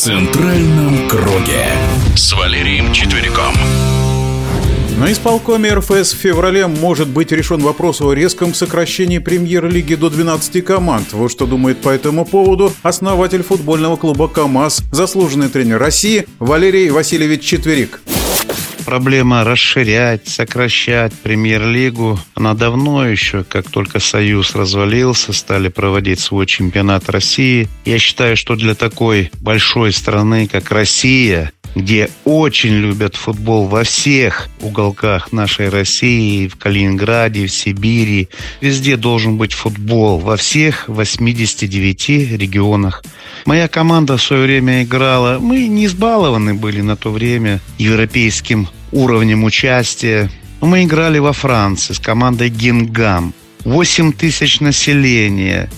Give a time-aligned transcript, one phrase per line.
[0.00, 1.66] центральном круге
[2.16, 3.52] с Валерием Четвериком.
[4.98, 10.64] На исполкоме РФС в феврале может быть решен вопрос о резком сокращении премьер-лиги до 12
[10.64, 11.12] команд.
[11.12, 17.42] Вот что думает по этому поводу основатель футбольного клуба КАМАЗ, заслуженный тренер России Валерий Васильевич
[17.42, 18.00] Четверик
[18.84, 27.08] проблема расширять, сокращать премьер-лигу, она давно еще, как только Союз развалился, стали проводить свой чемпионат
[27.08, 27.68] России.
[27.84, 34.48] Я считаю, что для такой большой страны, как Россия, где очень любят футбол во всех
[34.60, 38.28] уголках нашей России, в Калининграде, в Сибири.
[38.60, 43.02] Везде должен быть футбол, во всех 89 регионах.
[43.46, 49.44] Моя команда в свое время играла, мы не избалованы были на то время европейским уровнем
[49.44, 50.30] участия.
[50.60, 53.32] Мы играли во Франции с командой «Гингам».
[53.64, 55.68] 8 тысяч населения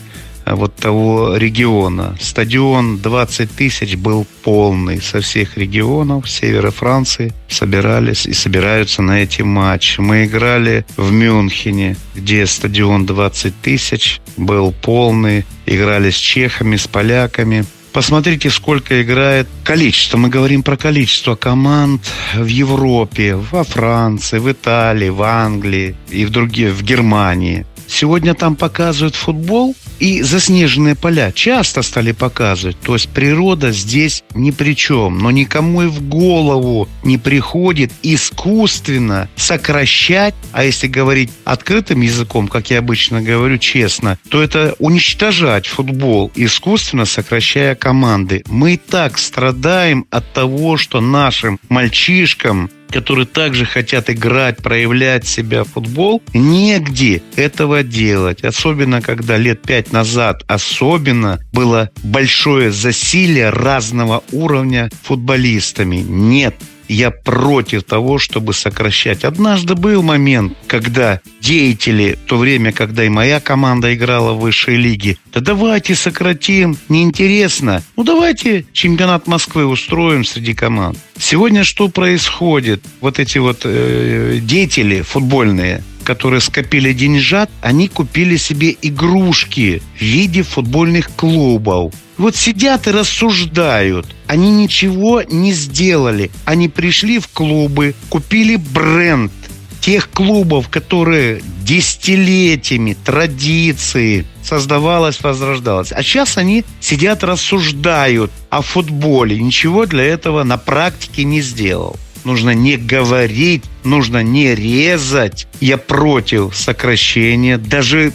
[0.46, 2.16] вот того региона.
[2.20, 7.32] Стадион 20 тысяч был полный со всех регионов севера Франции.
[7.48, 10.00] Собирались и собираются на эти матчи.
[10.00, 15.44] Мы играли в Мюнхене, где стадион 20 тысяч был полный.
[15.66, 17.64] Играли с чехами, с поляками.
[17.92, 20.16] Посмотрите, сколько играет количество.
[20.16, 22.00] Мы говорим про количество команд
[22.34, 27.66] в Европе, во Франции, в Италии, в Англии и в других, в Германии.
[27.86, 32.78] Сегодня там показывают футбол и заснеженные поля часто стали показывать.
[32.80, 35.18] То есть природа здесь ни при чем.
[35.18, 42.70] Но никому и в голову не приходит искусственно сокращать, а если говорить открытым языком, как
[42.70, 48.42] я обычно говорю честно, то это уничтожать футбол, искусственно сокращая команды.
[48.48, 55.64] Мы и так страдаем от того, что нашим мальчишкам которые также хотят играть, проявлять себя
[55.64, 58.44] в футбол, негде этого делать.
[58.44, 65.96] Особенно, когда лет пять назад особенно было большое засилие разного уровня футболистами.
[65.96, 66.54] Нет,
[66.92, 69.24] я против того, чтобы сокращать.
[69.24, 74.76] Однажды был момент, когда деятели, в то время, когда и моя команда играла в высшей
[74.76, 77.82] лиге, да давайте сократим, неинтересно.
[77.96, 80.98] Ну давайте чемпионат Москвы устроим среди команд.
[81.18, 82.82] Сегодня что происходит?
[83.00, 90.42] Вот эти вот э, деятели футбольные, которые скопили деньжат, они купили себе игрушки в виде
[90.42, 91.94] футбольных клубов.
[92.18, 94.06] Вот сидят и рассуждают.
[94.26, 96.30] Они ничего не сделали.
[96.44, 99.32] Они пришли в клубы, купили бренд
[99.80, 105.92] тех клубов, которые десятилетиями, традиции создавалось, возрождалось.
[105.92, 109.40] А сейчас они сидят, рассуждают о футболе.
[109.40, 115.46] Ничего для этого на практике не сделал нужно не говорить, нужно не резать.
[115.60, 117.58] Я против сокращения.
[117.58, 118.12] Даже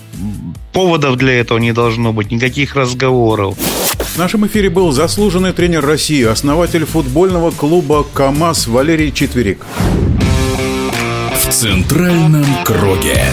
[0.74, 3.58] поводов для этого не должно быть, никаких разговоров.
[3.98, 9.66] В нашем эфире был заслуженный тренер России, основатель футбольного клуба КАМАЗ Валерий Четверик.
[11.34, 13.24] В центральном круге.